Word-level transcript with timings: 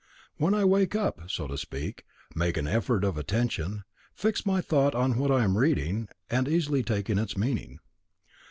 Then 0.39 0.55
I 0.55 0.65
wake 0.65 0.95
up, 0.95 1.29
so 1.29 1.45
to 1.45 1.59
speak, 1.59 2.05
make 2.33 2.57
an 2.57 2.65
effort 2.67 3.03
of 3.03 3.19
attention, 3.19 3.83
fix 4.15 4.47
my 4.47 4.59
thought 4.59 4.95
on 4.95 5.15
what 5.19 5.29
I 5.29 5.43
am 5.43 5.59
reading, 5.59 6.09
and 6.27 6.47
easily 6.47 6.81
take 6.81 7.07
in 7.07 7.19
its 7.19 7.37
meaning. 7.37 7.77